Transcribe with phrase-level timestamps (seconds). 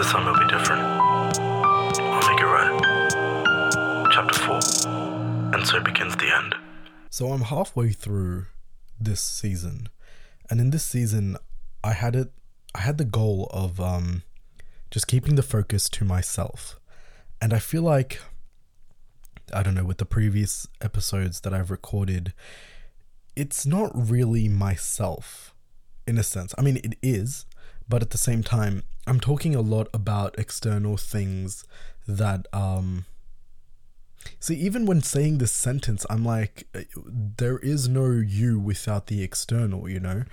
[0.00, 0.80] This time it'll be different.
[0.80, 4.08] I'll make it right.
[4.10, 5.54] Chapter 4.
[5.54, 6.54] And so begins the end.
[7.10, 8.46] So I'm halfway through
[8.98, 9.90] this season,
[10.48, 11.36] and in this season,
[11.84, 12.32] I had it.
[12.74, 14.22] I had the goal of um,
[14.90, 16.80] just keeping the focus to myself,
[17.42, 18.22] and I feel like
[19.52, 22.32] I don't know with the previous episodes that I've recorded,
[23.36, 25.54] it's not really myself,
[26.06, 26.54] in a sense.
[26.56, 27.44] I mean, it is,
[27.86, 31.64] but at the same time, I'm talking a lot about external things
[32.06, 33.06] that um
[34.38, 36.68] See, even when saying this sentence, I'm like,
[37.06, 40.24] there is no you without the external, you know?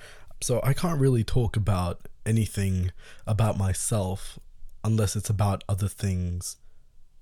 [0.42, 2.92] So I can't really talk about anything
[3.26, 4.38] about myself
[4.84, 6.58] unless it's about other things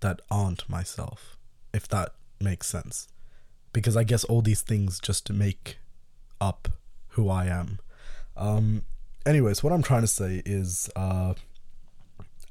[0.01, 1.37] that aren't myself,
[1.73, 3.07] if that makes sense.
[3.71, 5.77] Because I guess all these things just make
[6.41, 6.67] up
[7.09, 7.79] who I am.
[8.35, 8.81] Um,
[9.25, 11.33] anyways, what I'm trying to say is, uh,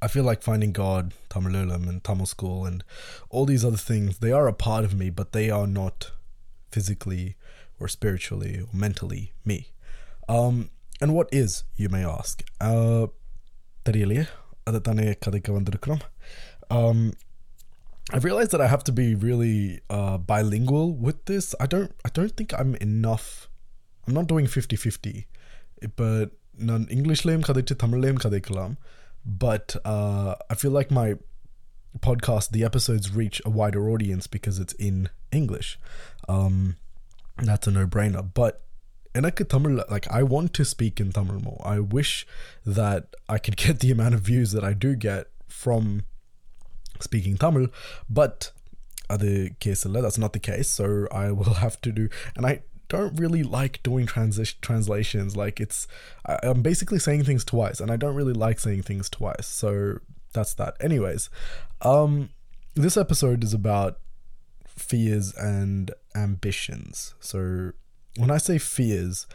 [0.03, 2.85] I feel like finding God, Tamil Eelam, and Tamil school, and
[3.31, 4.19] all these other things.
[4.19, 6.13] They are a part of me, but they are not
[6.71, 7.37] physically
[7.81, 9.69] or spiritually or mentally me.
[10.29, 12.43] Um, and what is, you may ask?
[12.61, 13.07] Uh,
[13.89, 14.25] தெரியலையே
[14.69, 14.81] அதை
[18.15, 21.47] I've realized that I have to be really uh, bilingual with this.
[21.65, 23.49] I don't I don't think I'm enough.
[24.05, 25.25] I'm not doing 50-50.
[26.01, 26.27] But
[26.58, 28.76] நான் இங்கிலீஷ்லேயும் கதைச்சு தமிழ்லேயும் கதைக்கலாம்
[29.26, 31.16] but uh, I feel like my
[32.00, 35.80] podcast, the episodes reach a wider audience because it's in English.
[36.28, 36.78] Um,
[37.38, 38.28] that's a no-brainer.
[38.34, 38.62] But
[39.12, 41.62] எனக்கு Tamil, like I want to speak in Tamil more.
[41.66, 42.28] I wish
[42.66, 46.04] that I could get the amount of views that I do get from
[47.00, 47.68] speaking Tamil,
[48.20, 48.52] but
[49.08, 49.30] அது
[49.66, 50.70] case that's not the case.
[50.80, 52.54] So I will have to do, and I
[52.97, 55.37] don't really like doing transition translations.
[55.37, 55.87] Like it's,
[56.27, 59.47] I, I'm basically saying things twice, and I don't really like saying things twice.
[59.47, 59.99] So
[60.33, 60.77] that's that.
[60.81, 61.31] Anyways,
[61.83, 62.31] um,
[62.75, 63.99] this episode is about
[64.67, 67.15] fears and ambitions.
[67.21, 67.73] So
[68.17, 69.27] when I say fears,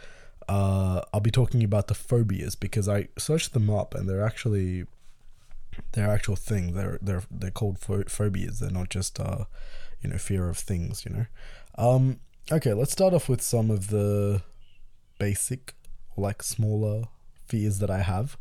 [0.47, 4.85] uh, I'll be talking about the phobias because I searched them up, and they're actually
[5.93, 6.73] they're actual thing.
[6.73, 8.59] They're they're they're called pho- phobias.
[8.59, 9.45] They're not just uh,
[10.01, 11.05] you know, fear of things.
[11.05, 11.25] You know.
[11.77, 12.19] Um,
[12.51, 14.41] okay, let's start off with some of the
[15.19, 15.75] basic,
[16.17, 17.03] like smaller
[17.45, 18.37] fears that I have.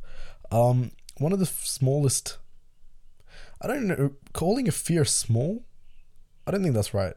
[0.51, 2.39] Um, one of the f- smallest,
[3.61, 5.65] I don't know, calling a fear small,
[6.47, 7.15] I don't think that's right.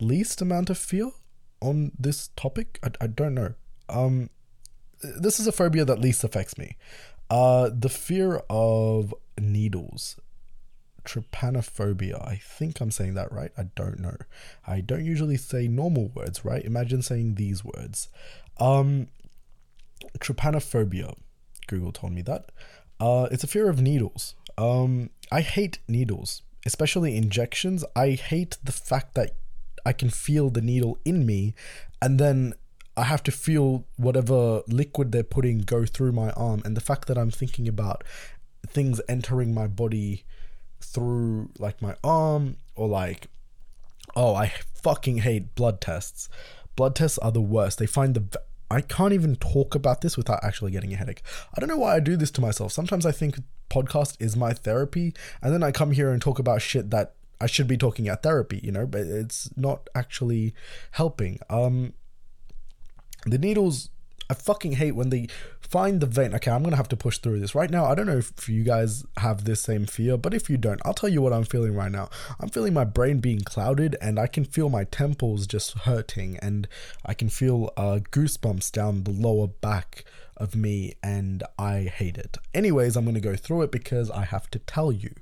[0.00, 1.10] Least amount of fear
[1.60, 3.54] on this topic, I, I don't know.
[3.88, 4.30] Um,
[5.02, 6.76] this is a phobia that least affects me.
[7.28, 10.18] Uh, the fear of needles
[11.04, 12.26] trypanophobia.
[12.26, 13.52] I think I'm saying that right.
[13.56, 14.16] I don't know.
[14.66, 16.64] I don't usually say normal words, right?
[16.64, 18.08] Imagine saying these words.
[18.58, 19.08] Um,
[20.18, 21.14] trypanophobia.
[21.66, 22.50] Google told me that.
[23.00, 24.34] Uh, it's a fear of needles.
[24.56, 27.84] Um, I hate needles, especially injections.
[27.96, 29.36] I hate the fact that
[29.84, 31.54] I can feel the needle in me,
[32.00, 32.54] and then
[32.96, 37.08] I have to feel whatever liquid they're putting go through my arm, and the fact
[37.08, 38.04] that I'm thinking about
[38.66, 40.24] things entering my body
[40.84, 43.26] through like my arm or like
[44.16, 44.52] oh i
[44.84, 46.28] fucking hate blood tests.
[46.76, 47.78] Blood tests are the worst.
[47.78, 48.40] They find the
[48.70, 51.22] i can't even talk about this without actually getting a headache.
[51.54, 52.70] I don't know why i do this to myself.
[52.70, 53.38] Sometimes i think
[53.70, 57.46] podcast is my therapy and then i come here and talk about shit that i
[57.46, 60.54] should be talking at therapy you know but it's not actually
[60.92, 61.40] helping.
[61.48, 61.94] Um
[63.26, 63.88] the needles
[64.30, 65.28] I fucking hate when they
[65.60, 66.34] find the vein.
[66.34, 67.84] Okay, I'm gonna have to push through this right now.
[67.84, 70.94] I don't know if you guys have this same fear, but if you don't, I'll
[70.94, 72.08] tell you what I'm feeling right now.
[72.40, 76.68] I'm feeling my brain being clouded, and I can feel my temples just hurting, and
[77.04, 80.04] I can feel uh, goosebumps down the lower back
[80.36, 82.38] of me, and I hate it.
[82.52, 85.14] Anyways, I'm gonna go through it because I have to tell you.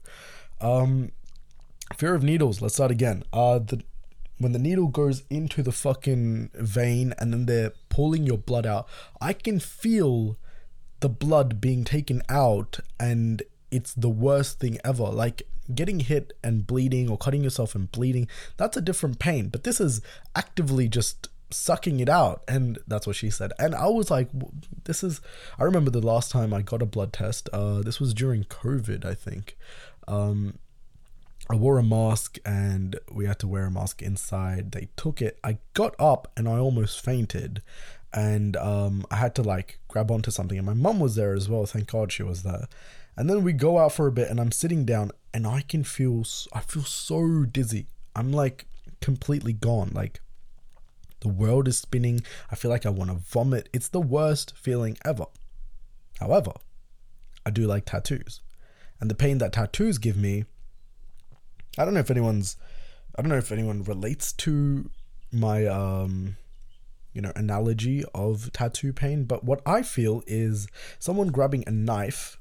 [0.60, 1.10] Um,
[1.96, 2.62] fear of needles.
[2.62, 3.24] Let's start again.
[3.32, 3.82] Uh, the
[4.38, 8.88] when the needle goes into the fucking vein and then they're pulling your blood out,
[9.20, 10.36] I can feel
[11.01, 15.04] the blood being taken out and it's the worst thing ever.
[15.04, 15.42] Like
[15.74, 19.48] getting hit and bleeding or cutting yourself and bleeding, that's a different pain.
[19.48, 20.01] But this is
[20.34, 22.42] actively just sucking it out.
[22.48, 23.53] And that's what she said.
[23.59, 24.28] And I was like,
[24.84, 25.21] this is,
[25.59, 27.48] I remember the last time I got a blood test.
[27.53, 29.56] Uh, this was during COVID, I think.
[30.09, 30.59] Um,
[31.53, 34.72] I wore a mask and we had to wear a mask inside.
[34.72, 35.39] They took it.
[35.45, 37.60] I got up and I almost fainted.
[38.10, 40.57] And um, I had to like grab onto something.
[40.57, 41.66] And my mum was there as well.
[41.66, 42.69] Thank God she was there.
[43.19, 45.84] And then we go out for a bit and I'm sitting down and I can
[45.84, 47.87] feel, I feel so dizzy.
[48.16, 48.65] I'm like
[49.03, 49.91] completely gone.
[49.93, 50.22] Like
[51.21, 52.22] the world is spinning.
[52.51, 53.69] I feel like I want to vomit.
[53.75, 55.27] It's the worst feeling ever.
[56.19, 56.53] However,
[57.45, 58.41] I do like tattoos.
[59.01, 60.47] And the pain that tattoos give me,
[61.78, 62.57] I don't know if anyone's
[63.16, 64.91] I don't know if anyone relates to
[65.30, 66.36] my um
[67.13, 72.39] you know analogy of tattoo pain, but what I feel is someone grabbing a knife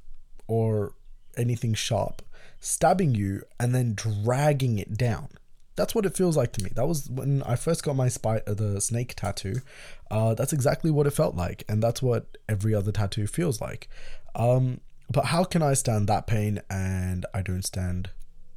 [0.48, 0.94] or
[1.38, 2.22] anything sharp,
[2.60, 5.30] stabbing you and then dragging it down.
[5.75, 6.72] That's what it feels like to me.
[6.75, 9.62] That was when I first got my spy, uh, the snake tattoo.
[10.10, 13.89] Uh, that's exactly what it felt like, and that's what every other tattoo feels like.
[14.36, 18.12] Um, but how can I stand that pain and I don't stand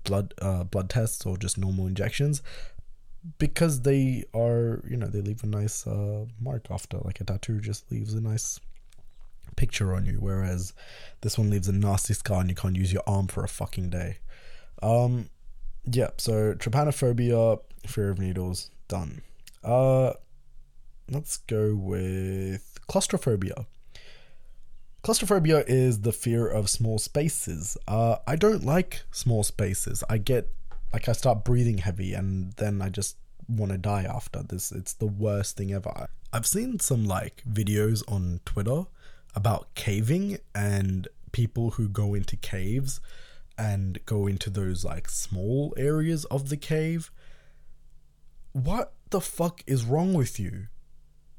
[0.04, 2.42] blood uh, blood tests or just normal injections?
[3.38, 6.98] Because they are, you know, they leave a nice uh, mark after.
[6.98, 8.60] Like a tattoo just leaves a nice
[9.56, 10.72] picture on you, whereas
[11.22, 13.90] this one leaves a nasty scar and you can't use your arm for a fucking
[13.90, 14.18] day.
[14.82, 15.30] Um,
[15.90, 19.22] yeah, so trypanophobia, fear of needles, done.
[19.62, 20.12] Uh,
[21.10, 23.66] let's go with claustrophobia.
[25.04, 27.76] Claustrophobia is the fear of small spaces.
[27.86, 30.02] Uh, I don't like small spaces.
[30.08, 30.48] I get
[30.94, 34.72] like I start breathing heavy and then I just want to die after this.
[34.72, 36.08] It's the worst thing ever.
[36.32, 38.84] I've seen some like videos on Twitter
[39.34, 43.02] about caving and people who go into caves
[43.58, 47.10] and go into those like small areas of the cave.
[48.52, 50.68] What the fuck is wrong with you?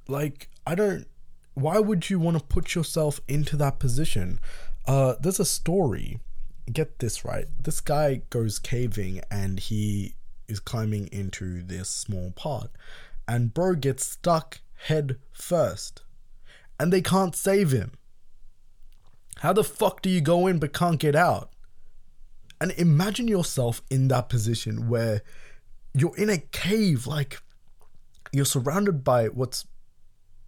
[0.07, 1.07] Like, I don't.
[1.55, 4.39] Why would you want to put yourself into that position?
[4.85, 6.19] Uh, there's a story.
[6.71, 7.47] Get this right.
[7.59, 10.15] This guy goes caving and he
[10.47, 12.69] is climbing into this small part,
[13.27, 16.03] and bro gets stuck head first,
[16.79, 17.93] and they can't save him.
[19.37, 21.49] How the fuck do you go in but can't get out?
[22.61, 25.21] And imagine yourself in that position where
[25.93, 27.41] you're in a cave, like
[28.31, 29.65] you're surrounded by what's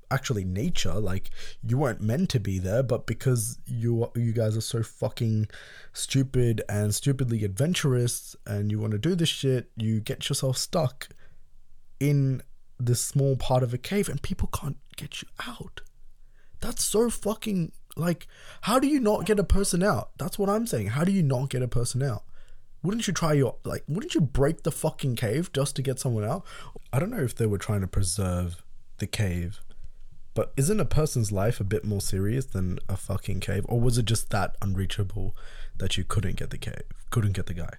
[0.09, 1.29] actually nature like
[1.61, 5.47] you weren't meant to be there but because you you guys are so fucking
[5.91, 11.09] stupid and stupidly adventurous and you want to do this shit you get yourself stuck
[11.99, 12.41] in
[12.79, 15.81] this small part of a cave and people can't get you out.
[16.59, 18.27] That's so fucking like
[18.61, 20.11] how do you not get a person out?
[20.17, 20.87] That's what i'm saying.
[20.87, 22.23] How do you not get a person out?
[22.83, 26.23] Wouldn't you try your like wouldn't you break the fucking cave just to get someone
[26.23, 26.45] out?
[26.93, 28.63] I don't know if they were trying to preserve
[28.97, 29.59] the cave
[30.37, 33.65] but isn't a person's life a bit more serious than a fucking cave?
[33.67, 35.35] Or was it just that unreachable
[35.79, 37.73] that you couldn't get the cave, couldn't get the guy?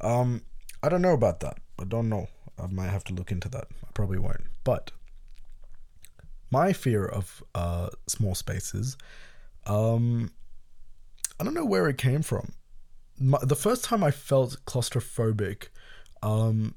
[0.00, 0.42] Um,
[0.82, 1.58] I don't know about that.
[1.78, 2.26] I don't know.
[2.60, 3.68] I might have to look into that.
[3.84, 4.40] I probably won't.
[4.64, 4.90] But
[6.50, 8.96] my fear of uh, small spaces,
[9.64, 10.32] um,
[11.38, 12.54] I don't know where it came from.
[13.20, 15.68] My, the first time I felt claustrophobic,
[16.24, 16.74] um,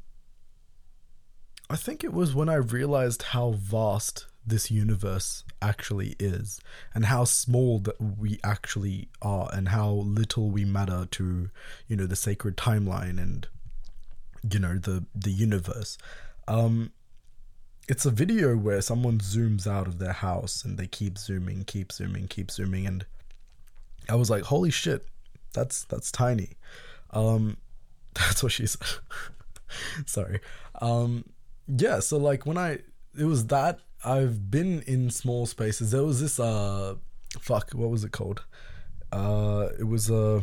[1.72, 6.60] I think it was when I realized how vast this universe actually is
[6.94, 11.50] and how small that we actually are and how little we matter to
[11.88, 13.48] you know the sacred timeline and
[14.52, 15.98] you know the the universe.
[16.48, 16.92] Um
[17.90, 21.92] it's a video where someone zooms out of their house and they keep zooming keep
[21.92, 23.06] zooming keep zooming and
[24.10, 25.06] i was like holy shit
[25.58, 26.52] that's that's tiny.
[27.12, 27.58] Um
[28.14, 28.88] that's what she said.
[30.06, 30.40] Sorry.
[30.82, 31.26] Um
[31.68, 32.80] yeah so like when i
[33.20, 35.92] it was that I've been in small spaces.
[35.92, 36.96] There was this uh
[37.40, 38.44] fuck, what was it called?
[39.12, 40.42] Uh it was uh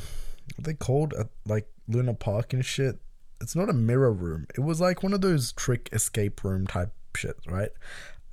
[0.56, 2.98] what they called at like Luna Park and shit.
[3.40, 4.46] It's not a mirror room.
[4.54, 7.70] It was like one of those trick escape room type shit, right?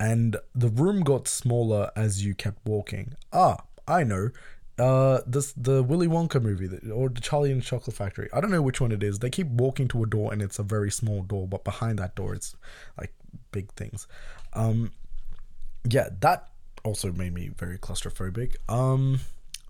[0.00, 3.14] And the room got smaller as you kept walking.
[3.32, 4.30] Ah, I know.
[4.78, 8.28] Uh, this the Willy Wonka movie or the Charlie and the Chocolate Factory.
[8.32, 9.18] I don't know which one it is.
[9.18, 12.14] They keep walking to a door and it's a very small door, but behind that
[12.14, 12.56] door it's
[12.98, 13.12] like
[13.52, 14.08] big things.
[14.54, 14.92] Um,
[15.88, 16.48] yeah, that
[16.84, 18.56] also made me very claustrophobic.
[18.68, 19.20] Um,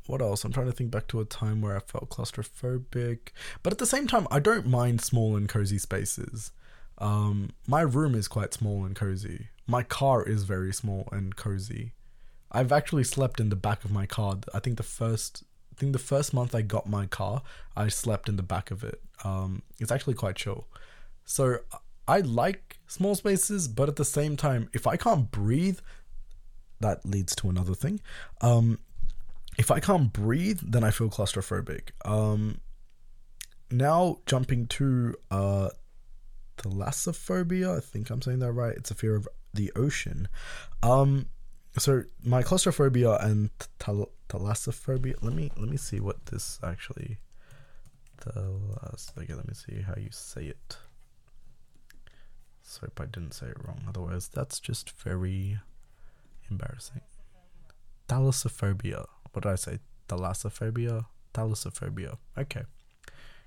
[0.07, 0.45] what else?
[0.45, 3.19] I'm trying to think back to a time where I felt claustrophobic,
[3.62, 6.50] but at the same time, I don't mind small and cozy spaces.
[6.99, 9.49] Um, my room is quite small and cozy.
[9.66, 11.92] My car is very small and cozy.
[12.50, 14.37] I've actually slept in the back of my car.
[14.52, 17.42] I think the first, I think the first month I got my car,
[17.76, 19.00] I slept in the back of it.
[19.25, 20.66] Um, it's actually quite chill.
[21.25, 21.59] So
[22.07, 25.78] I like small spaces, but at the same time, if I can't breathe,
[26.82, 28.00] that leads to another thing.
[28.40, 28.78] Um,
[29.58, 31.90] if I can't breathe, then I feel claustrophobic.
[32.04, 32.60] Um,
[33.70, 35.70] now jumping to uh,
[36.58, 38.76] thalassophobia, I think I'm saying that right.
[38.76, 40.28] It's a fear of the ocean.
[40.82, 41.26] Um,
[41.78, 45.14] so my claustrophobia and thal- thalassophobia.
[45.22, 47.18] Let me let me see what this actually.
[48.20, 49.12] Thalas.
[49.18, 50.76] Okay, let me see how you say it.
[52.62, 53.82] So I didn't say it wrong.
[53.88, 55.58] Otherwise, that's just very
[56.52, 57.00] embarrassing.
[58.09, 59.06] Thalassophobia.
[59.32, 59.78] What did I say?
[60.09, 61.06] Thalassophobia.
[61.35, 62.18] Thalassophobia.
[62.37, 62.62] Okay.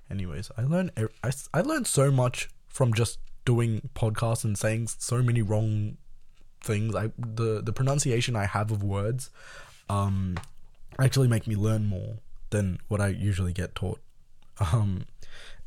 [0.10, 0.92] Anyways, I learned
[1.24, 5.98] I, I learned so much from just doing podcasts and saying so many wrong
[6.62, 6.96] things.
[6.96, 9.30] I the the pronunciation I have of words
[9.90, 10.38] um
[11.00, 12.16] actually make me learn more
[12.50, 14.00] than what I usually get taught.
[14.72, 15.06] Um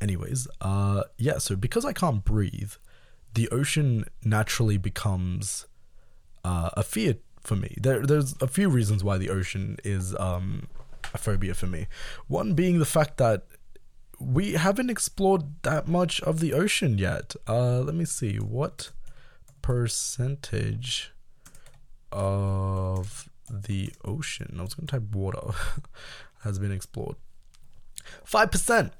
[0.01, 2.73] anyways, uh yeah, so because I can't breathe,
[3.33, 5.67] the ocean naturally becomes
[6.43, 7.75] uh, a fear for me.
[7.79, 10.67] There, there's a few reasons why the ocean is um,
[11.13, 11.87] a phobia for me.
[12.27, 13.45] One being the fact that
[14.19, 17.35] we haven't explored that much of the ocean yet.
[17.47, 18.91] Uh, let me see what
[19.61, 21.11] percentage
[22.11, 24.55] of the ocean.
[24.59, 25.55] I was going to type water
[26.43, 27.15] has been explored.
[28.23, 28.93] Five percent.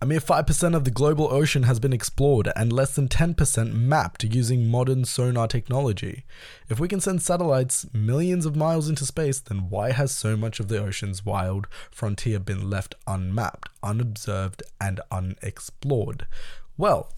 [0.00, 4.22] A mere 5% of the global ocean has been explored and less than 10% mapped
[4.22, 6.24] using modern sonar technology.
[6.68, 10.60] If we can send satellites millions of miles into space, then why has so much
[10.60, 16.28] of the ocean's wild frontier been left unmapped, unobserved, and unexplored?
[16.76, 17.12] Well,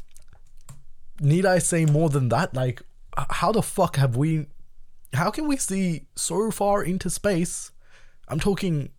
[1.21, 2.55] need I say more than that?
[2.55, 2.81] Like,
[3.15, 4.47] how the fuck have we.
[5.13, 7.73] How can we see so far into space?
[8.27, 8.91] I'm talking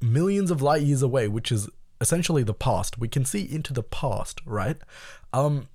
[0.00, 1.68] millions of light years away, which is
[2.00, 2.98] essentially the past.
[2.98, 4.78] We can see into the past, right?
[5.32, 5.68] Um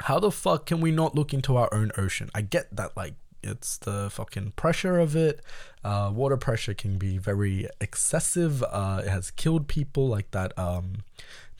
[0.00, 2.30] how the fuck can we not look into our own ocean?
[2.34, 5.40] I get that like it's the fucking pressure of it.
[5.84, 8.62] Uh, water pressure can be very excessive.
[8.62, 11.04] Uh, it has killed people, like that um,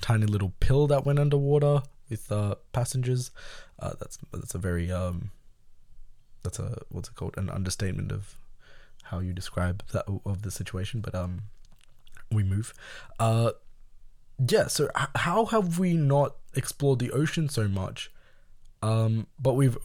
[0.01, 3.31] tiny little pill that went underwater with uh, passengers.
[3.79, 5.31] Uh, that's that's a very um,
[6.43, 7.37] that's a what's it called?
[7.37, 8.35] An understatement of
[9.05, 11.01] how you describe that of the situation.
[11.01, 11.43] But um,
[12.31, 12.73] we move.
[13.21, 13.53] Uh,
[14.39, 14.67] yeah.
[14.67, 18.11] So how have we not explored the ocean so much?
[18.83, 19.79] Um, but we've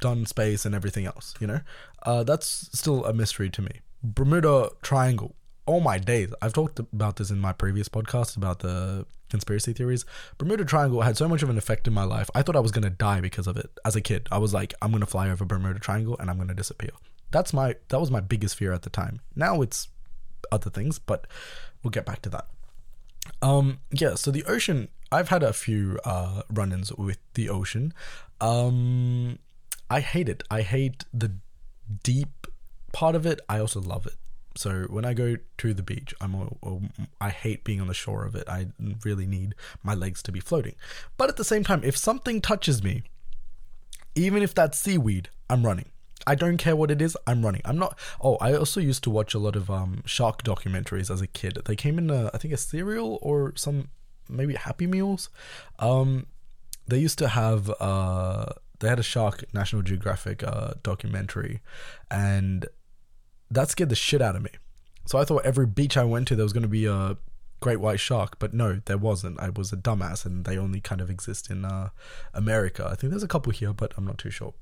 [0.00, 1.34] done space and everything else.
[1.40, 1.60] You know,
[2.04, 3.80] uh, that's still a mystery to me.
[4.02, 5.34] Bermuda Triangle.
[5.66, 6.32] Oh my days!
[6.40, 10.06] I've talked about this in my previous podcast about the conspiracy theories.
[10.38, 12.30] Bermuda Triangle had so much of an effect in my life.
[12.34, 14.28] I thought I was gonna die because of it as a kid.
[14.32, 16.90] I was like, I'm gonna fly over Bermuda Triangle and I'm gonna disappear.
[17.30, 19.20] That's my that was my biggest fear at the time.
[19.36, 19.88] Now it's
[20.50, 21.26] other things, but
[21.82, 22.46] we'll get back to that.
[23.42, 27.94] Um, yeah, so the ocean, I've had a few uh, run ins with the ocean.
[28.40, 29.38] Um,
[29.90, 30.42] I hate it.
[30.50, 31.32] I hate the
[32.02, 32.46] deep
[32.92, 33.40] part of it.
[33.48, 34.14] I also love it.
[34.56, 36.80] So when I go to the beach, I'm a,
[37.20, 38.48] I hate being on the shore of it.
[38.48, 38.68] I
[39.04, 39.54] really need
[39.84, 40.74] my legs to be floating.
[41.16, 43.04] But at the same time, if something touches me,
[44.16, 45.90] even if that's seaweed, I'm running.
[46.26, 47.62] I don't care what it is, I'm running.
[47.64, 47.98] I'm not.
[48.20, 51.58] Oh, I also used to watch a lot of um, shark documentaries as a kid.
[51.64, 53.88] They came in, a, I think, a cereal or some
[54.28, 55.30] maybe Happy Meals.
[55.78, 56.26] Um,
[56.86, 57.70] they used to have.
[57.80, 58.46] Uh,
[58.80, 61.60] they had a shark National Geographic uh, documentary,
[62.10, 62.66] and
[63.50, 64.50] that scared the shit out of me.
[65.06, 67.16] So I thought every beach I went to there was going to be a
[67.60, 69.40] great white shark, but no, there wasn't.
[69.40, 71.90] I was a dumbass, and they only kind of exist in uh,
[72.34, 72.86] America.
[72.90, 74.54] I think there's a couple here, but I'm not too sure.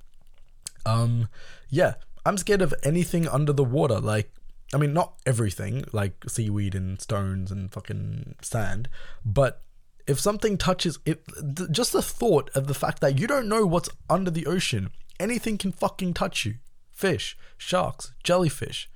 [0.87, 1.29] Um,
[1.69, 4.01] yeah, I'm scared of anything under the water.
[4.01, 4.33] Like,
[4.73, 8.89] I mean, not everything, like seaweed and stones and fucking sand,
[9.25, 9.63] but
[10.07, 11.25] if something touches it,
[11.57, 14.91] th- just the thought of the fact that you don't know what's under the ocean,
[15.19, 16.55] anything can fucking touch you.
[16.91, 18.89] Fish, sharks, jellyfish.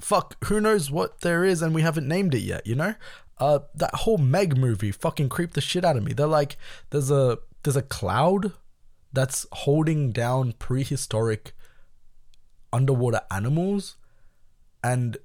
[0.00, 2.94] Fuck, who knows what there is and we haven't named it yet, you know?
[3.38, 6.12] Uh, that whole Meg movie fucking creeped the shit out of me.
[6.12, 6.56] They're like,
[6.90, 8.52] there's a there's a cloud
[9.16, 11.54] that's holding down prehistoric
[12.70, 13.96] underwater animals.
[14.84, 15.16] And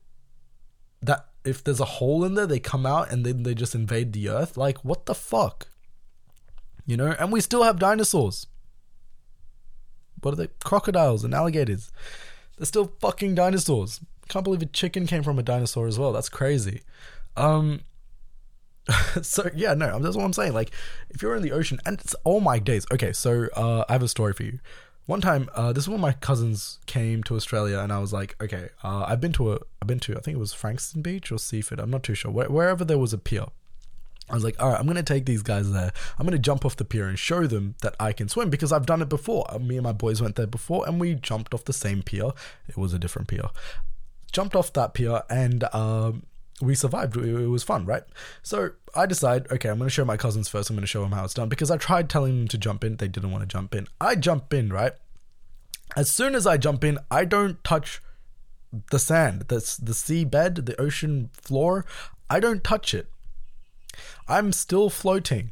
[1.01, 4.13] that if there's a hole in there they come out and then they just invade
[4.13, 4.55] the earth.
[4.55, 5.67] Like what the fuck?
[6.85, 7.13] You know?
[7.19, 8.47] And we still have dinosaurs.
[10.21, 10.47] What are they?
[10.63, 11.91] Crocodiles and alligators.
[12.57, 13.99] They're still fucking dinosaurs.
[14.29, 16.13] Can't believe a chicken came from a dinosaur as well.
[16.13, 16.81] That's crazy.
[17.35, 17.81] Um
[19.21, 20.53] so yeah, no, that's what I'm saying.
[20.53, 20.71] Like,
[21.09, 22.85] if you're in the ocean, and it's all my days.
[22.91, 24.59] Okay, so uh, I have a story for you.
[25.05, 28.35] One time, uh, this is when my cousins came to Australia, and I was like,
[28.41, 31.31] okay, uh, I've been to a, I've been to, I think it was Frankston Beach
[31.31, 31.79] or Seaford.
[31.79, 32.31] I'm not too sure.
[32.31, 33.45] Where, wherever there was a pier,
[34.29, 35.91] I was like, all right, I'm gonna take these guys there.
[36.17, 38.85] I'm gonna jump off the pier and show them that I can swim because I've
[38.85, 39.45] done it before.
[39.49, 42.31] Uh, Me and my boys went there before, and we jumped off the same pier.
[42.67, 43.49] It was a different pier.
[44.31, 46.23] Jumped off that pier, and um,
[46.61, 47.17] we survived.
[47.17, 48.03] It it was fun, right?
[48.43, 50.69] So I decide, okay, I'm going to show my cousins first.
[50.69, 52.83] I'm going to show them how it's done because I tried telling them to jump
[52.83, 52.97] in.
[52.97, 53.87] They didn't want to jump in.
[53.99, 54.93] I jump in, right?
[55.95, 58.01] As soon as I jump in, I don't touch
[58.89, 61.85] the sand, the, the sea bed, the ocean floor.
[62.29, 63.07] I don't touch it.
[64.27, 65.51] I'm still floating.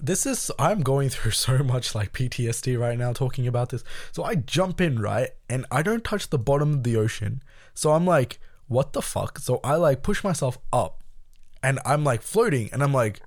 [0.00, 3.84] This is, I'm going through so much like PTSD right now talking about this.
[4.12, 5.30] So I jump in, right?
[5.48, 7.42] And I don't touch the bottom of the ocean.
[7.74, 8.38] So I'm like,
[8.72, 9.38] what the fuck?
[9.38, 11.02] So I like push myself up
[11.62, 13.20] and I'm like floating and I'm like,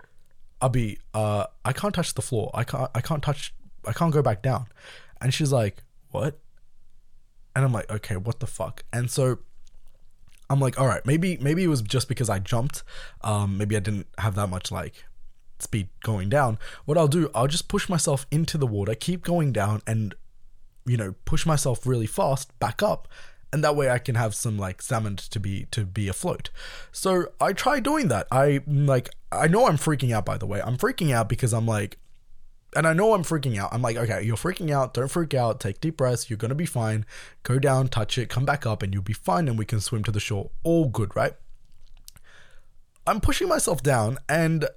[0.62, 2.52] Abby, uh, I can't touch the floor.
[2.54, 3.54] I can't, I can't touch,
[3.86, 4.68] I can't go back down.
[5.22, 6.40] And she's like, what?
[7.56, 8.84] And I'm like, okay, what the fuck?
[8.92, 9.40] And so
[10.50, 12.84] I'm like, all right, maybe, maybe it was just because I jumped.
[13.22, 15.06] Um, maybe I didn't have that much like
[15.60, 16.58] speed going down.
[16.86, 20.16] What I'll do, I'll just push myself into the water, keep going down and,
[20.86, 23.08] you know, push myself really fast back up
[23.56, 26.50] and that way I can have some like salmon to be to be afloat.
[26.92, 28.28] So I try doing that.
[28.30, 30.62] I like I know I'm freaking out by the way.
[30.62, 31.98] I'm freaking out because I'm like
[32.76, 33.70] and I know I'm freaking out.
[33.72, 34.94] I'm like, okay, you're freaking out.
[34.94, 35.62] Don't freak out.
[35.62, 36.30] Take deep breaths.
[36.30, 37.06] You're going to be fine.
[37.44, 39.48] Go down, touch it, come back up, and you'll be fine.
[39.48, 40.52] And we can swim to the shore.
[40.64, 41.32] All good, right?
[43.08, 44.68] I'm pushing myself down, and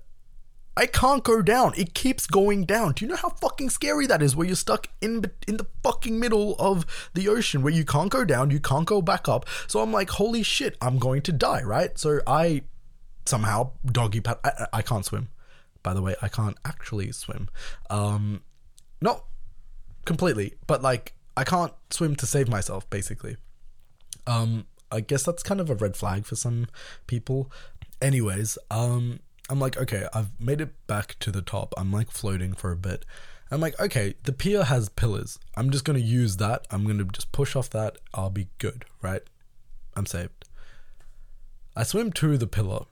[0.78, 1.72] I can't go down.
[1.76, 2.92] It keeps going down.
[2.92, 4.36] Do you know how fucking scary that is?
[4.36, 8.24] Where you're stuck in in the fucking middle of the ocean, where you can't go
[8.24, 9.44] down, you can't go back up.
[9.66, 11.98] So I'm like, holy shit, I'm going to die, right?
[11.98, 12.62] So I
[13.26, 14.40] somehow doggy paddle.
[14.44, 15.30] I, I can't swim.
[15.82, 17.48] By the way, I can't actually swim.
[17.90, 18.42] Um,
[19.00, 19.24] not
[20.04, 23.36] completely, but like I can't swim to save myself, basically.
[24.28, 26.68] Um, I guess that's kind of a red flag for some
[27.08, 27.50] people.
[28.00, 31.72] Anyways, um, I'm like, okay, I've made it back to the top.
[31.76, 33.04] I'm like floating for a bit.
[33.50, 35.38] I'm like, okay, the pier has pillars.
[35.56, 36.66] I'm just gonna use that.
[36.70, 37.96] I'm gonna just push off that.
[38.12, 39.22] I'll be good, right?
[39.96, 40.44] I'm saved.
[41.74, 42.84] I swim to the pillar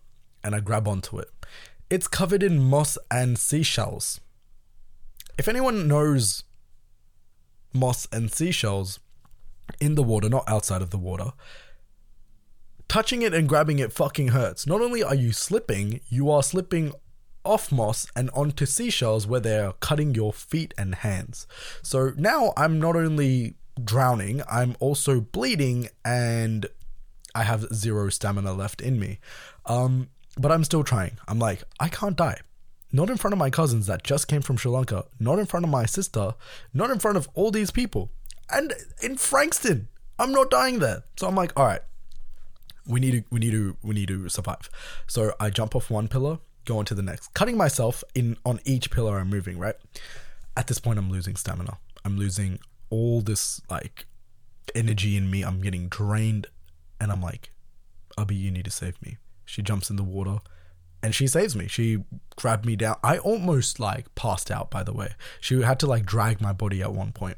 [0.43, 1.29] and I grab onto it.
[1.91, 4.21] It's covered in moss and seashells.
[5.39, 6.45] If anyone knows
[7.73, 8.99] moss and seashells
[9.81, 11.33] in the water, not outside of the water,
[12.89, 14.67] touching it and grabbing it fucking hurts.
[14.67, 16.93] Not only are you slipping, you are slipping
[17.45, 21.47] off moss and onto seashells where they're cutting your feet and hands.
[21.83, 26.67] So now I'm not only drowning, I'm also bleeding and
[27.35, 29.21] I have zero stamina left in me.
[29.67, 30.09] Um,
[30.39, 31.19] but I'm still trying.
[31.29, 32.41] I'm like, I can't die.
[32.93, 35.65] Not in front of my cousins that just came from Sri Lanka, not in front
[35.65, 36.35] of my sister,
[36.73, 38.11] not in front of all these people.
[38.51, 41.05] And in Frankston, I'm not dying there.
[41.17, 41.81] So I'm like, all right,
[42.87, 44.69] we need to we need to we need to survive.
[45.07, 48.61] So I jump off one pillar, go on to the next, cutting myself in on
[48.65, 49.77] each pillar I'm moving, right?
[50.57, 51.79] At this point I'm losing stamina.
[52.05, 52.59] I'm losing
[52.91, 54.07] all this like
[54.75, 55.43] energy in me.
[55.43, 56.47] I'm getting drained
[57.01, 57.51] and I'm like,
[58.17, 59.19] Abby, you need to save me.
[59.45, 60.39] She jumps in the water
[61.03, 61.69] and she saves me.
[61.69, 62.05] She
[62.37, 62.97] grabbed me down.
[63.03, 65.15] I almost like passed out by the way.
[65.41, 67.37] She had to like drag my body at one point.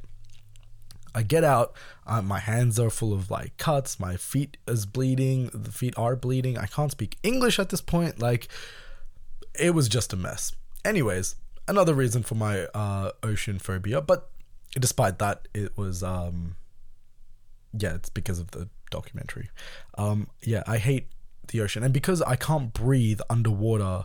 [1.14, 1.74] I get out,
[2.06, 6.16] uh, my hands are full of like cuts, my feet is bleeding, the feet are
[6.16, 6.58] bleeding.
[6.58, 8.20] I can't speak English at this point.
[8.20, 8.48] Like,
[9.58, 10.52] it was just a mess.
[10.84, 14.30] Anyways, another reason for my uh, ocean phobia, but
[14.72, 16.56] despite that, it was, um,
[17.72, 19.50] yeah, it's because of the documentary.
[19.96, 21.08] Um, yeah, I hate
[21.48, 24.04] the ocean, and because I can't breathe underwater,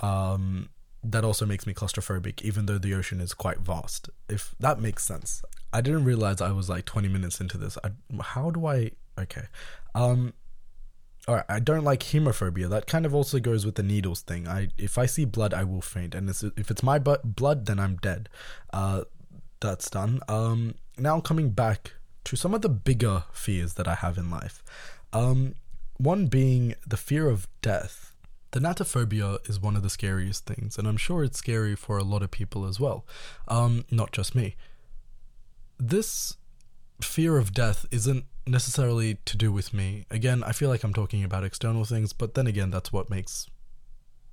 [0.00, 0.70] um,
[1.04, 4.08] that also makes me claustrophobic, even though the ocean is quite vast.
[4.28, 5.42] If that makes sense.
[5.72, 7.76] I didn't realize I was like 20 minutes into this.
[7.82, 7.90] I,
[8.22, 8.92] how do I?
[9.18, 9.44] Okay.
[9.94, 10.32] Um.
[11.26, 11.44] All right.
[11.48, 12.68] I don't like hemophobia.
[12.68, 14.46] That kind of also goes with the needles thing.
[14.48, 17.78] I if I see blood, I will faint, and it's, if it's my blood, then
[17.78, 18.28] I'm dead.
[18.72, 19.02] Uh,
[19.60, 20.20] that's done.
[20.28, 20.74] Um.
[20.96, 24.62] Now coming back to some of the bigger fears that I have in life.
[25.12, 25.54] Um.
[25.96, 28.13] One being the fear of death.
[28.54, 32.22] Thanatophobia is one of the scariest things, and I'm sure it's scary for a lot
[32.22, 33.04] of people as well.
[33.48, 34.56] Um, not just me
[35.78, 36.36] this
[37.00, 40.06] fear of death isn't necessarily to do with me.
[40.10, 43.48] Again, I feel like I'm talking about external things, but then again, that's what makes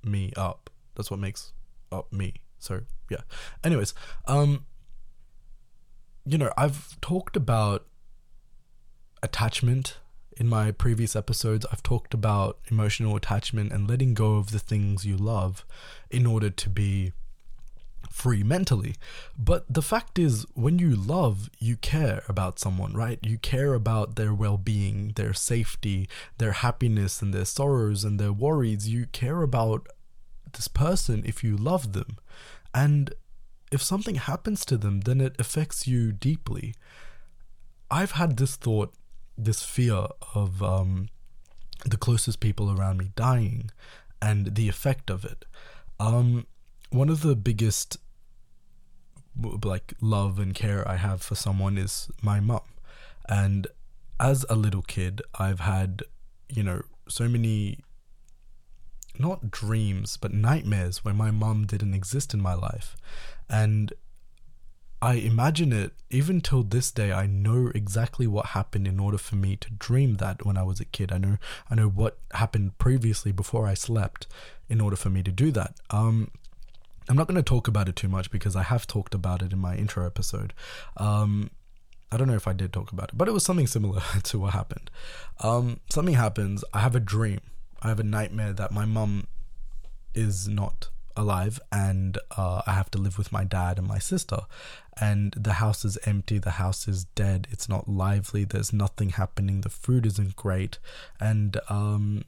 [0.04, 0.70] me up.
[0.94, 1.52] That's what makes
[1.90, 2.34] up me.
[2.58, 3.22] So, yeah.
[3.64, 3.94] Anyways,
[4.26, 4.66] um
[6.24, 7.86] you know, I've talked about
[9.24, 9.98] attachment
[10.36, 11.66] in my previous episodes.
[11.70, 15.64] I've talked about emotional attachment and letting go of the things you love
[16.10, 17.12] in order to be
[18.10, 18.94] free mentally.
[19.38, 23.18] But the fact is, when you love, you care about someone, right?
[23.22, 28.32] You care about their well being, their safety, their happiness, and their sorrows and their
[28.32, 28.88] worries.
[28.88, 29.88] You care about
[30.52, 32.18] this person if you love them.
[32.74, 33.14] And
[33.70, 36.74] if something happens to them, then it affects you deeply.
[37.90, 38.94] I've had this thought,
[39.36, 41.08] this fear of um,
[41.84, 43.70] the closest people around me dying
[44.20, 45.44] and the effect of it.
[45.98, 46.46] Um,
[46.90, 47.98] one of the biggest
[49.64, 52.60] like love and care I have for someone is my mum.
[53.28, 53.66] And
[54.20, 56.02] as a little kid, I've had,
[56.48, 57.78] you know, so many
[59.18, 62.96] not dreams, but nightmares where my mum didn't exist in my life.
[63.48, 63.92] And
[65.02, 67.10] I imagine it even till this day.
[67.12, 70.78] I know exactly what happened in order for me to dream that when I was
[70.78, 71.10] a kid.
[71.10, 71.38] I know
[71.68, 74.28] I know what happened previously before I slept
[74.68, 75.74] in order for me to do that.
[75.90, 76.30] Um,
[77.08, 79.52] I'm not going to talk about it too much because I have talked about it
[79.52, 80.54] in my intro episode.
[80.96, 81.50] Um,
[82.12, 84.38] I don't know if I did talk about it, but it was something similar to
[84.38, 84.88] what happened.
[85.40, 86.62] Um, something happens.
[86.72, 87.40] I have a dream.
[87.82, 89.26] I have a nightmare that my mum
[90.14, 94.38] is not alive and uh, I have to live with my dad and my sister.
[95.00, 99.62] And the house is empty, the house is dead, it's not lively, there's nothing happening,
[99.62, 100.78] the food isn't great.
[101.18, 102.24] And um,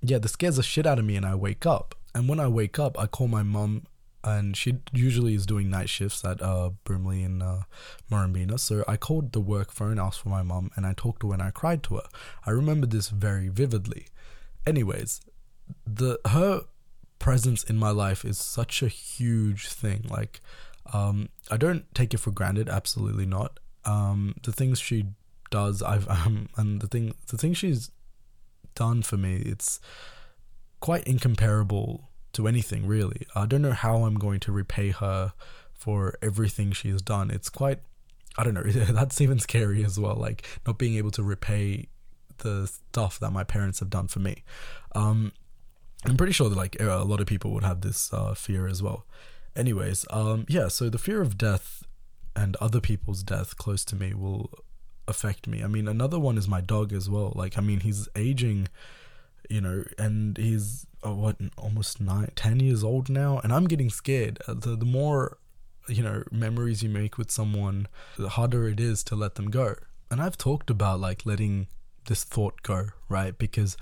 [0.00, 1.94] yeah, this scares the shit out of me, and I wake up.
[2.14, 3.86] And when I wake up, I call my mum
[4.24, 7.62] and she usually is doing night shifts at uh Brimley in uh
[8.10, 8.58] Murrumbeena.
[8.60, 11.34] So I called the work phone, asked for my mum, and I talked to her
[11.34, 12.04] and I cried to her.
[12.46, 14.06] I remember this very vividly.
[14.66, 15.20] Anyways,
[15.86, 16.62] the her
[17.22, 20.04] presence in my life is such a huge thing.
[20.10, 20.40] Like,
[20.92, 22.68] um, I don't take it for granted.
[22.68, 23.60] Absolutely not.
[23.84, 25.06] Um, the things she
[25.50, 27.90] does, I've um, and the thing, the thing she's
[28.74, 29.80] done for me, it's
[30.80, 33.26] quite incomparable to anything really.
[33.36, 35.32] I don't know how I'm going to repay her
[35.72, 37.30] for everything she has done.
[37.30, 37.78] It's quite
[38.36, 41.88] I don't know, that's even scary as well, like not being able to repay
[42.38, 44.42] the stuff that my parents have done for me.
[44.94, 45.32] Um
[46.04, 48.82] I'm pretty sure that like a lot of people would have this uh, fear as
[48.82, 49.06] well.
[49.54, 51.84] Anyways, um yeah, so the fear of death
[52.34, 54.50] and other people's death close to me will
[55.06, 55.62] affect me.
[55.62, 57.32] I mean, another one is my dog as well.
[57.34, 58.68] Like I mean, he's aging
[59.48, 63.90] you know, and he's oh, what almost nine, ten years old now, and I'm getting
[63.90, 64.38] scared.
[64.46, 65.38] Uh, the the more
[65.88, 67.86] you know memories you make with someone,
[68.16, 69.74] the harder it is to let them go.
[70.10, 71.66] And I've talked about like letting
[72.06, 73.36] this thought go, right?
[73.36, 73.76] Because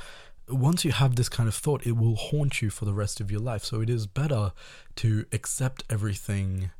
[0.50, 3.30] once you have this kind of thought, it will haunt you for the rest of
[3.30, 3.64] your life.
[3.64, 4.52] So it is better
[4.96, 6.70] to accept everything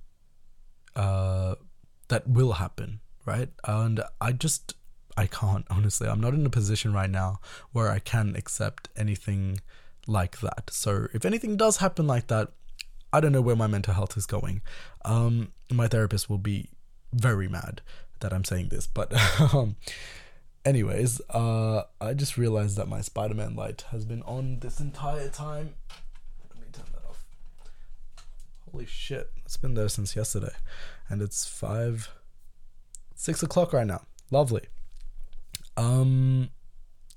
[0.97, 1.55] uh,
[2.09, 3.49] that will happen, right?
[3.65, 4.75] And I just
[5.17, 6.09] I can't, honestly.
[6.09, 7.41] I'm not in a position right now
[7.73, 9.61] where I can accept anything
[10.07, 10.71] like that.
[10.71, 12.49] So if anything does happen like that,
[13.13, 14.63] I don't know where my mental health is going.
[15.05, 16.71] Um, my therapist will be
[17.13, 17.83] very mad
[18.21, 19.13] that I'm saying this, but
[19.55, 19.77] um,
[20.64, 25.75] anyways, uh, I just realized that my Spider-Man light has been on this entire time.
[26.49, 27.25] Let me turn that off.
[28.70, 30.53] Holy shit, it's been there since yesterday,
[31.09, 32.11] and it's five,
[33.14, 34.03] six o'clock right now.
[34.31, 34.62] Lovely.
[35.77, 36.51] Um,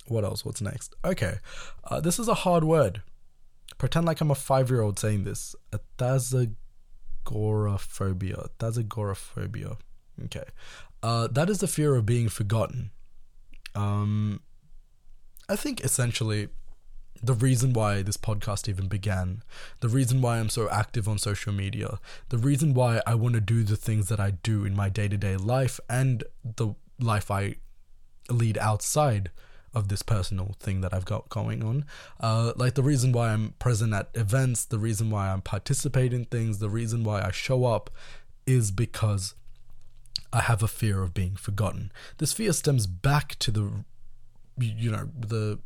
[0.08, 0.45] what else?
[0.45, 0.95] What's next?
[1.03, 1.36] Okay,
[1.84, 3.01] uh, this is a hard word.
[3.77, 5.56] Pretend like I'm a five-year-old saying this.
[5.71, 8.49] Athazagoraphobia.
[8.60, 9.77] Athazagoraphobia.
[10.25, 10.45] Okay,
[11.01, 12.91] uh, that is the fear of being forgotten.
[13.75, 14.41] Um,
[15.49, 16.49] I think essentially
[17.21, 19.43] the reason why this podcast even began,
[19.79, 23.41] the reason why I'm so active on social media, the reason why I want to
[23.41, 27.31] do the things that I do in my day to day life and the life
[27.31, 27.55] I
[28.29, 29.31] lead outside
[29.73, 31.86] of this personal thing that I've got going on.
[32.19, 36.25] Uh, like the reason why I'm present at events, the reason why I'm participating in
[36.25, 37.89] things, the reason why I show up
[38.45, 39.33] is because
[40.32, 41.91] I have a fear of being forgotten.
[42.17, 43.86] This fear stems back to the,
[44.58, 45.60] you know, the,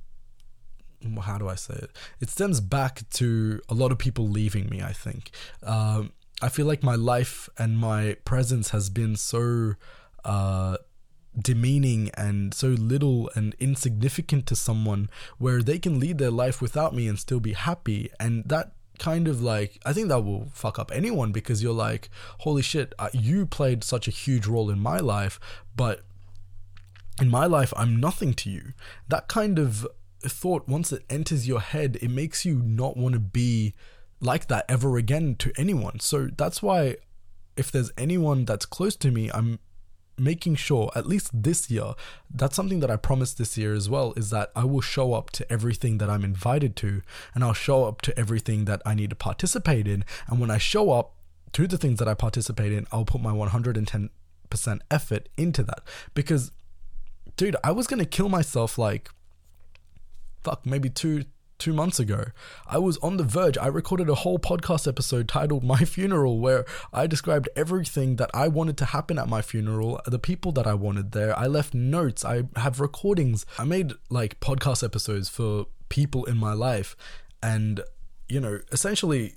[1.22, 1.92] how do I say it?
[2.20, 5.32] It stems back to a lot of people leaving me, I think.
[5.64, 9.74] Um, I feel like my life and my presence has been so
[10.24, 10.78] uh,
[11.40, 16.94] demeaning and so little and insignificant to someone where they can lead their life without
[16.94, 20.80] me and still be happy and that kind of like I think that will fuck
[20.80, 24.80] up anyone because you're like holy shit uh, you played such a huge role in
[24.80, 25.40] my life
[25.76, 26.04] but
[27.22, 28.74] in my life I'm nothing to you.
[29.08, 29.88] That kind of
[30.22, 33.74] thought once it enters your head it makes you not want to be
[34.20, 36.00] like that ever again to anyone.
[36.00, 36.98] So that's why
[37.56, 39.60] if there's anyone that's close to me I'm
[40.18, 41.94] making sure at least this year
[42.34, 45.30] that's something that i promised this year as well is that i will show up
[45.30, 47.02] to everything that i'm invited to
[47.36, 50.04] and i'll show up to everything that i need to participate in.
[50.28, 51.14] And when i show up
[51.54, 54.10] to the things that i participate in i'll put my 110%
[54.90, 55.82] effort into that.
[56.14, 56.52] Because
[57.36, 59.10] dude i was going to kill myself like
[60.44, 61.24] fuck maybe two
[61.58, 62.26] two months ago.
[62.68, 63.58] I was on the verge.
[63.58, 68.48] I recorded a whole podcast episode titled My Funeral, where I described everything that I
[68.48, 71.38] wanted to happen at my funeral, the people that I wanted there.
[71.38, 73.46] I left notes, I have recordings.
[73.58, 76.96] I made like podcast episodes for people in my life.
[77.42, 77.82] And,
[78.28, 79.36] you know, essentially,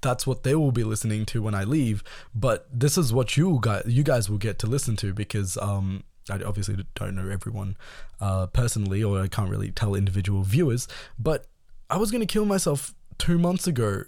[0.00, 2.04] that's what they will be listening to when I leave.
[2.34, 6.04] But this is what you guys you guys will get to listen to because um
[6.30, 7.76] I obviously don't know everyone
[8.20, 10.86] uh, personally, or I can't really tell individual viewers.
[11.18, 11.46] But
[11.90, 14.04] I was going to kill myself two months ago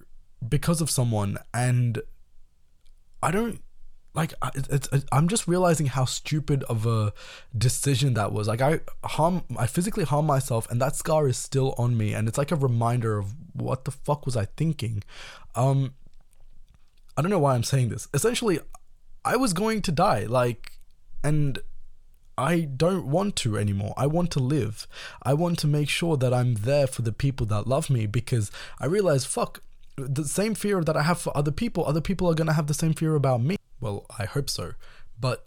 [0.47, 2.01] because of someone, and
[3.23, 3.61] I don't
[4.15, 7.13] like it's, it's, I'm just realizing how stupid of a
[7.57, 8.49] decision that was.
[8.49, 12.29] Like I harm, I physically harm myself, and that scar is still on me, and
[12.29, 15.03] it's like a reminder of what the fuck was I thinking.
[15.55, 15.95] Um,
[17.17, 18.09] I don't know why I'm saying this.
[18.15, 18.61] Essentially,
[19.25, 20.73] I was going to die, like,
[21.23, 21.59] and
[22.41, 23.95] I don't want to anymore.
[23.97, 24.87] I want to live.
[25.23, 28.51] I want to make sure that I'm there for the people that love me because
[28.79, 29.63] I realize, fuck,
[29.97, 32.67] the same fear that I have for other people, other people are going to have
[32.67, 33.57] the same fear about me.
[33.81, 34.73] Well, I hope so.
[35.19, 35.47] But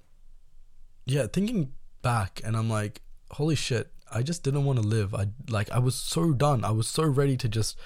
[1.06, 3.02] yeah, thinking back and I'm like,
[3.32, 5.16] holy shit, I just didn't want to live.
[5.16, 6.64] I like I was so done.
[6.64, 7.78] I was so ready to just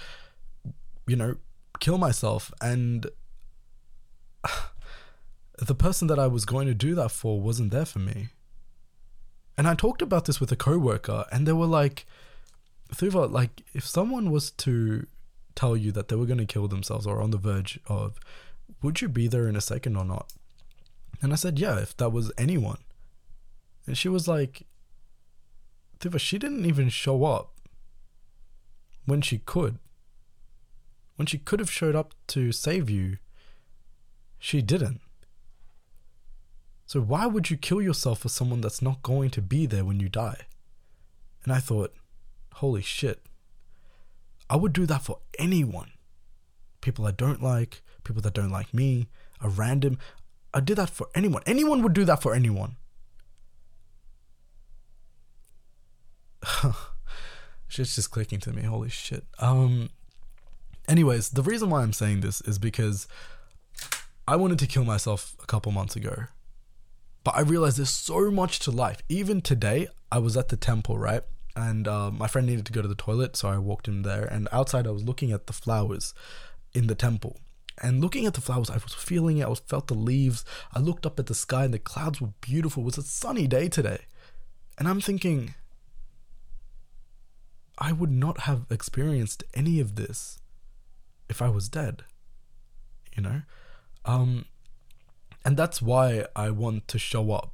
[1.08, 1.38] you know,
[1.80, 3.08] kill myself and
[5.58, 8.30] the person that I was going to do that for wasn't there for me.
[9.58, 12.06] And I talked about this with a coworker, and they were like,
[12.94, 15.08] Thuva, like, if someone was to
[15.56, 18.20] tell you that they were going to kill themselves or on the verge of,
[18.82, 20.32] would you be there in a second or not?
[21.22, 22.78] And I said, yeah, if that was anyone.
[23.88, 24.68] And she was like,
[26.00, 27.54] Thuva, she didn't even show up
[29.06, 29.80] when she could.
[31.16, 33.18] When she could have showed up to save you,
[34.38, 35.02] she didn't.
[36.88, 40.00] So why would you kill yourself for someone that's not going to be there when
[40.00, 40.48] you die?
[41.44, 41.94] And I thought,
[42.54, 43.22] holy shit.
[44.50, 45.92] I would do that for anyone.
[46.80, 49.10] People I don't like, people that don't like me,
[49.42, 49.98] a random.
[50.54, 51.44] I did that for anyone.
[51.46, 52.78] Anyone would do that for anyone.
[57.68, 58.62] Shit's just clicking to me.
[58.62, 59.26] Holy shit.
[59.40, 59.90] Um.
[60.88, 63.10] Anyways, the reason why I'm saying this is because
[64.26, 66.28] I wanted to kill myself a couple months ago.
[67.24, 69.02] But I realized there's so much to life.
[69.10, 71.24] Even today, I was at the temple, right?
[71.56, 74.24] And uh, my friend needed to go to the toilet, so I walked him there.
[74.26, 76.14] And outside, I was looking at the flowers
[76.74, 77.40] in the temple.
[77.82, 79.48] And looking at the flowers, I was feeling it.
[79.48, 80.46] I felt the leaves.
[80.74, 82.84] I looked up at the sky, and the clouds were beautiful.
[82.84, 84.06] It was a sunny day today,
[84.78, 85.56] and I'm thinking,
[87.78, 90.40] I would not have experienced any of this
[91.30, 92.04] if I was dead.
[93.16, 93.42] You know,
[94.06, 94.46] um,
[95.48, 97.54] and that's why I want to show up.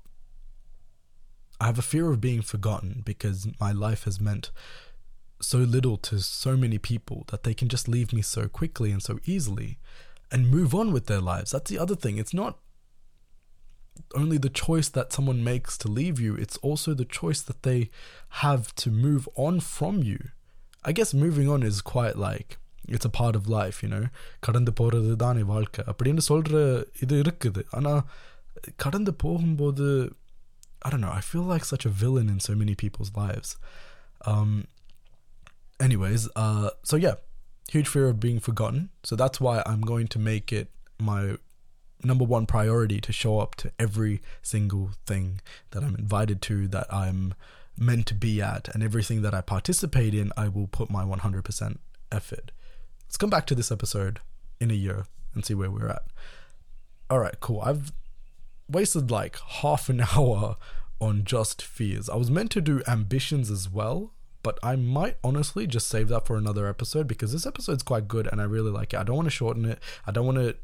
[1.62, 4.49] I have a fear of being forgotten because my life has meant
[5.39, 9.03] so little to so many people that they can just leave me so quickly and
[9.03, 9.77] so easily
[10.32, 11.51] and move on with their lives.
[11.51, 12.17] That's the other thing.
[12.17, 12.58] It's not
[14.15, 17.91] only the choice that someone makes to leave you, it's also the choice that they
[18.41, 20.29] have to move on from you.
[20.84, 22.58] I guess moving on is quite like
[22.94, 24.01] it's a part of life you know
[24.46, 26.57] கடந்து போகிறது தானே வாழ்க்கை அப்படின்னு சொல்கிற
[27.01, 28.03] இது இருக்குது ஆனால்
[28.85, 29.87] கடந்து போகும்போது
[30.87, 33.48] I don't know, I feel like such a villain in so many people's lives.
[34.24, 34.51] Um,
[35.81, 37.16] anyways, uh, so yeah,
[37.68, 38.90] huge fear of being forgotten.
[39.03, 41.37] So that's why I'm going to make it my
[42.03, 45.40] number one priority to show up to every single thing
[45.72, 47.35] that I'm invited to, that I'm
[47.77, 51.79] meant to be at, and everything that I participate in, I will put my 100%
[52.12, 52.53] effort.
[53.13, 54.21] Let's come back to this episode
[54.60, 56.02] in a year and see where we're at.
[57.12, 57.62] All right, cool.
[57.62, 57.91] I've
[58.67, 60.58] wasted like half an hour
[60.99, 62.10] on just fears.
[62.10, 66.26] I was meant to do ambitions as well, but I might honestly just save that
[66.26, 68.97] for another episode because this episode's quite good and I really like it.
[68.97, 69.80] I don't want to shorten it.
[70.08, 70.56] I don't want to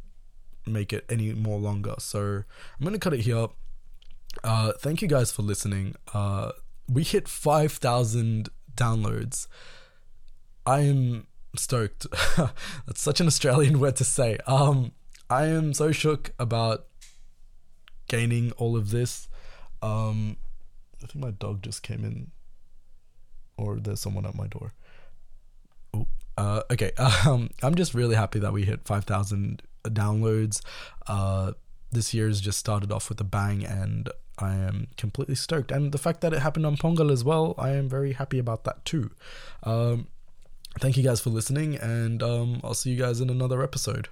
[0.65, 1.93] make it any more longer.
[1.99, 3.49] So I'm going to cut it here.
[4.43, 5.93] Uh, thank you guys for listening.
[6.15, 6.53] Uh,
[6.87, 9.45] we hit 5,000 downloads.
[10.65, 12.07] I am stoked.
[12.37, 14.37] That's such an Australian word to say.
[14.47, 14.91] Um,
[15.29, 16.85] I am so shook about
[18.07, 19.27] gaining all of this.
[19.81, 20.37] Um,
[21.03, 22.31] I think my dog just came in,
[23.57, 24.73] or there's someone at my door.
[25.93, 26.07] Oh,
[26.37, 26.91] uh, okay.
[27.25, 30.61] Um, I'm just really happy that we hit 5,000 downloads.
[31.07, 31.53] Uh,
[31.91, 35.71] this year's just started off with a bang, and I am completely stoked.
[35.71, 38.63] And the fact that it happened on Pongal as well, I am very happy about
[38.63, 39.11] that too.
[39.63, 40.07] Um,
[40.77, 44.09] thank you guys for listening, and um, I'll see you guys in another episode.